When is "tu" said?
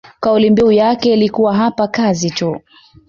2.31-2.61